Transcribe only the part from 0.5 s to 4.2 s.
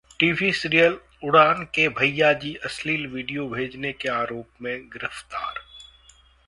serial 'Udaan' के 'भैयाजी' अश्लील video भेजने के